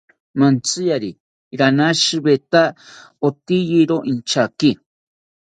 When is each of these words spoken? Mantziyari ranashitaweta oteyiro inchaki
Mantziyari 0.39 1.09
ranashitaweta 1.59 2.61
oteyiro 3.27 3.97
inchaki 4.11 4.71